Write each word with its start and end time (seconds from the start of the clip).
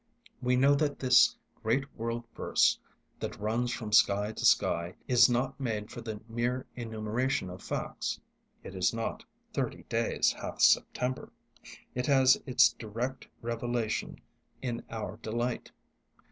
We 0.41 0.55
know 0.55 0.73
that 0.73 0.97
this 0.97 1.35
great 1.61 1.85
world 1.95 2.23
verse, 2.35 2.79
that 3.19 3.39
runs 3.39 3.71
from 3.71 3.91
sky 3.93 4.31
to 4.31 4.45
sky, 4.47 4.95
is 5.07 5.29
not 5.29 5.59
made 5.59 5.91
for 5.91 6.01
the 6.01 6.19
mere 6.27 6.65
enumeration 6.75 7.51
of 7.51 7.61
facts—it 7.61 8.73
is 8.73 8.95
not 8.95 9.25
"Thirty 9.53 9.83
days 9.89 10.31
hath 10.31 10.59
September"—it 10.59 12.07
has 12.07 12.41
its 12.47 12.73
direct 12.73 13.27
revelation 13.43 14.19
in 14.59 14.83
our 14.89 15.17
delight. 15.17 15.71